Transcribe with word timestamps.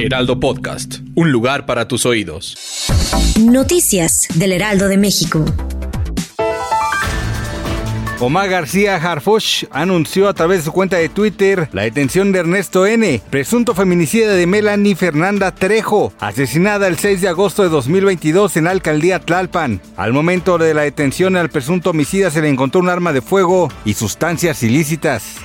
Heraldo 0.00 0.38
Podcast, 0.38 1.00
un 1.16 1.32
lugar 1.32 1.66
para 1.66 1.88
tus 1.88 2.06
oídos. 2.06 2.56
Noticias 3.40 4.28
del 4.36 4.52
Heraldo 4.52 4.86
de 4.86 4.96
México. 4.96 5.44
Omar 8.20 8.48
García 8.48 8.94
Harfush 8.94 9.64
anunció 9.72 10.28
a 10.28 10.34
través 10.34 10.58
de 10.58 10.64
su 10.66 10.72
cuenta 10.72 10.98
de 10.98 11.08
Twitter 11.08 11.68
la 11.72 11.82
detención 11.82 12.30
de 12.30 12.38
Ernesto 12.38 12.86
N., 12.86 13.20
presunto 13.28 13.74
feminicida 13.74 14.34
de 14.34 14.46
Melanie 14.46 14.94
Fernanda 14.94 15.52
Trejo, 15.52 16.12
asesinada 16.20 16.86
el 16.86 16.96
6 16.96 17.20
de 17.20 17.28
agosto 17.28 17.64
de 17.64 17.68
2022 17.68 18.56
en 18.56 18.64
la 18.64 18.70
alcaldía 18.70 19.18
Tlalpan. 19.18 19.80
Al 19.96 20.12
momento 20.12 20.58
de 20.58 20.74
la 20.74 20.82
detención 20.82 21.34
al 21.34 21.50
presunto 21.50 21.90
homicida 21.90 22.30
se 22.30 22.40
le 22.40 22.48
encontró 22.48 22.80
un 22.80 22.88
arma 22.88 23.12
de 23.12 23.20
fuego 23.20 23.68
y 23.84 23.94
sustancias 23.94 24.62
ilícitas. 24.62 25.38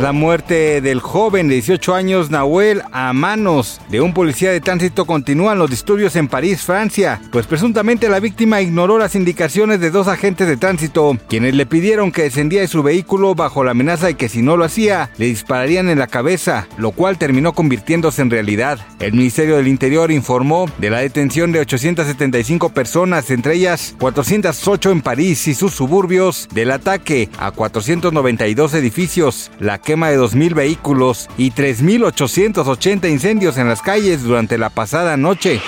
La 0.00 0.10
muerte 0.10 0.80
del 0.80 1.00
joven 1.00 1.48
de 1.48 1.54
18 1.54 1.94
años 1.94 2.30
Nahuel 2.30 2.82
a 2.92 3.12
manos 3.12 3.80
de 3.88 4.00
un 4.00 4.14
policía 4.14 4.50
de 4.50 4.60
tránsito 4.60 5.04
continúan 5.04 5.58
los 5.58 5.70
disturbios 5.70 6.16
en 6.16 6.28
París, 6.28 6.62
Francia, 6.62 7.20
pues 7.30 7.46
presuntamente 7.46 8.08
la 8.08 8.18
víctima 8.18 8.60
ignoró 8.60 8.98
las 8.98 9.14
indicaciones 9.14 9.78
de 9.80 9.90
dos 9.90 10.08
agentes 10.08 10.48
de 10.48 10.56
tránsito, 10.56 11.16
quienes 11.28 11.54
le 11.54 11.66
pidieron 11.66 12.10
que 12.10 12.22
descendía 12.22 12.62
de 12.62 12.68
su 12.68 12.82
vehículo 12.82 13.34
bajo 13.34 13.62
la 13.62 13.72
amenaza 13.72 14.06
de 14.06 14.14
que 14.14 14.28
si 14.28 14.42
no 14.42 14.56
lo 14.56 14.64
hacía, 14.64 15.10
le 15.18 15.26
dispararían 15.26 15.88
en 15.88 15.98
la 15.98 16.08
cabeza, 16.08 16.66
lo 16.78 16.90
cual 16.90 17.18
terminó 17.18 17.52
convirtiéndose 17.52 18.22
en 18.22 18.30
realidad. 18.30 18.80
El 18.98 19.12
Ministerio 19.12 19.56
del 19.56 19.68
Interior 19.68 20.10
informó 20.10 20.66
de 20.78 20.90
la 20.90 20.98
detención 20.98 21.52
de 21.52 21.60
875 21.60 22.70
personas, 22.70 23.30
entre 23.30 23.54
ellas 23.54 23.94
408 24.00 24.90
en 24.90 25.02
París 25.02 25.46
y 25.46 25.54
sus 25.54 25.74
suburbios, 25.74 26.48
del 26.52 26.72
ataque 26.72 27.28
a 27.38 27.52
492 27.52 28.74
edificios, 28.74 29.50
la 29.60 29.71
quema 29.78 30.10
de 30.10 30.18
2.000 30.18 30.54
vehículos 30.54 31.28
y 31.36 31.50
3.880 31.50 33.10
incendios 33.10 33.58
en 33.58 33.68
las 33.68 33.82
calles 33.82 34.22
durante 34.22 34.58
la 34.58 34.70
pasada 34.70 35.16
noche. 35.16 35.60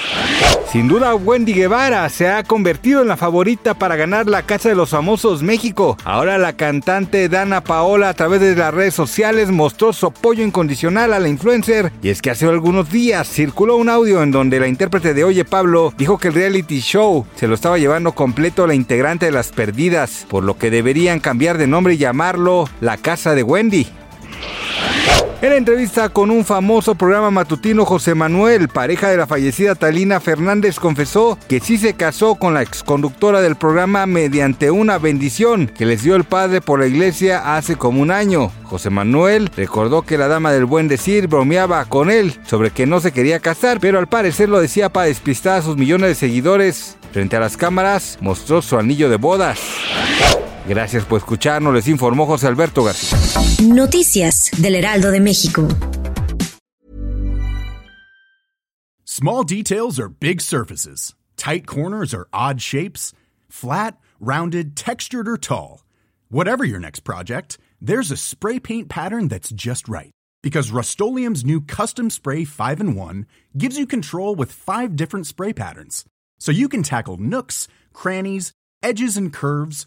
Sin 0.74 0.88
duda, 0.88 1.14
Wendy 1.14 1.52
Guevara 1.52 2.08
se 2.08 2.28
ha 2.28 2.42
convertido 2.42 3.02
en 3.02 3.06
la 3.06 3.16
favorita 3.16 3.74
para 3.74 3.94
ganar 3.94 4.26
la 4.26 4.42
Casa 4.42 4.68
de 4.68 4.74
los 4.74 4.90
Famosos 4.90 5.40
México. 5.40 5.96
Ahora 6.04 6.36
la 6.36 6.54
cantante 6.54 7.28
Dana 7.28 7.62
Paola 7.62 8.08
a 8.08 8.14
través 8.14 8.40
de 8.40 8.56
las 8.56 8.74
redes 8.74 8.92
sociales 8.92 9.52
mostró 9.52 9.92
su 9.92 10.06
apoyo 10.06 10.42
incondicional 10.42 11.12
a 11.12 11.20
la 11.20 11.28
influencer. 11.28 11.92
Y 12.02 12.08
es 12.08 12.20
que 12.20 12.30
hace 12.30 12.46
algunos 12.46 12.90
días 12.90 13.28
circuló 13.28 13.76
un 13.76 13.88
audio 13.88 14.20
en 14.24 14.32
donde 14.32 14.58
la 14.58 14.66
intérprete 14.66 15.14
de 15.14 15.22
Oye 15.22 15.44
Pablo 15.44 15.94
dijo 15.96 16.18
que 16.18 16.26
el 16.26 16.34
reality 16.34 16.80
show 16.80 17.24
se 17.36 17.46
lo 17.46 17.54
estaba 17.54 17.78
llevando 17.78 18.10
completo 18.10 18.66
la 18.66 18.74
integrante 18.74 19.26
de 19.26 19.32
Las 19.32 19.52
Perdidas, 19.52 20.26
por 20.28 20.42
lo 20.42 20.58
que 20.58 20.70
deberían 20.70 21.20
cambiar 21.20 21.56
de 21.56 21.68
nombre 21.68 21.94
y 21.94 21.98
llamarlo 21.98 22.68
La 22.80 22.96
Casa 22.96 23.36
de 23.36 23.44
Wendy. 23.44 23.86
En 25.42 25.52
entrevista 25.52 26.08
con 26.08 26.30
un 26.30 26.44
famoso 26.44 26.94
programa 26.94 27.30
matutino, 27.30 27.84
José 27.84 28.14
Manuel, 28.14 28.68
pareja 28.68 29.10
de 29.10 29.16
la 29.16 29.26
fallecida 29.26 29.74
Talina 29.74 30.18
Fernández, 30.18 30.78
confesó 30.80 31.38
que 31.48 31.60
sí 31.60 31.76
se 31.76 31.94
casó 31.94 32.36
con 32.36 32.54
la 32.54 32.62
exconductora 32.62 33.42
del 33.42 33.56
programa 33.56 34.06
mediante 34.06 34.70
una 34.70 34.96
bendición 34.98 35.66
que 35.66 35.84
les 35.84 36.02
dio 36.02 36.16
el 36.16 36.24
padre 36.24 36.62
por 36.62 36.80
la 36.80 36.86
iglesia 36.86 37.56
hace 37.56 37.76
como 37.76 38.00
un 38.00 38.10
año. 38.10 38.50
José 38.62 38.88
Manuel 38.88 39.50
recordó 39.54 40.02
que 40.02 40.16
la 40.16 40.28
dama 40.28 40.50
del 40.50 40.64
buen 40.64 40.88
decir 40.88 41.26
bromeaba 41.26 41.84
con 41.84 42.10
él 42.10 42.34
sobre 42.46 42.70
que 42.70 42.86
no 42.86 43.00
se 43.00 43.12
quería 43.12 43.40
casar, 43.40 43.80
pero 43.80 43.98
al 43.98 44.06
parecer 44.06 44.48
lo 44.48 44.60
decía 44.60 44.88
para 44.88 45.08
despistar 45.08 45.58
a 45.58 45.62
sus 45.62 45.76
millones 45.76 46.08
de 46.08 46.14
seguidores. 46.14 46.96
Frente 47.12 47.36
a 47.36 47.40
las 47.40 47.56
cámaras 47.56 48.18
mostró 48.20 48.62
su 48.62 48.78
anillo 48.78 49.10
de 49.10 49.16
bodas. 49.16 49.60
Gracias 50.66 51.04
por 51.04 51.18
escucharnos, 51.18 51.74
les 51.74 51.88
informó 51.88 52.26
José 52.26 52.46
Alberto 52.46 52.84
García. 52.84 53.18
Noticias 53.62 54.50
del 54.56 54.76
Heraldo 54.76 55.10
de 55.10 55.20
México. 55.20 55.68
Small 59.04 59.44
details 59.44 60.00
are 60.00 60.08
big 60.08 60.40
surfaces. 60.40 61.14
Tight 61.36 61.66
corners 61.66 62.14
are 62.14 62.26
odd 62.32 62.62
shapes. 62.62 63.12
Flat, 63.48 63.98
rounded, 64.18 64.74
textured, 64.74 65.28
or 65.28 65.36
tall. 65.36 65.84
Whatever 66.30 66.64
your 66.64 66.80
next 66.80 67.00
project, 67.00 67.58
there's 67.80 68.10
a 68.10 68.16
spray 68.16 68.58
paint 68.58 68.88
pattern 68.88 69.28
that's 69.28 69.50
just 69.50 69.86
right. 69.86 70.10
Because 70.42 70.70
Rust 70.70 70.98
new 71.00 71.60
Custom 71.60 72.10
Spray 72.10 72.44
5 72.44 72.80
in 72.80 72.94
1 72.94 73.26
gives 73.56 73.78
you 73.78 73.86
control 73.86 74.34
with 74.34 74.50
five 74.50 74.96
different 74.96 75.26
spray 75.26 75.52
patterns. 75.52 76.04
So 76.38 76.50
you 76.50 76.68
can 76.68 76.82
tackle 76.82 77.18
nooks, 77.18 77.68
crannies, 77.92 78.52
edges, 78.82 79.16
and 79.16 79.32
curves 79.32 79.86